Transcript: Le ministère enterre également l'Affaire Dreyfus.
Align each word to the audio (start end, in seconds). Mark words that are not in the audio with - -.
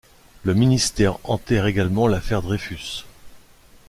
Le 0.41 0.55
ministère 0.55 1.19
enterre 1.29 1.67
également 1.67 2.07
l'Affaire 2.07 2.41
Dreyfus. 2.41 3.05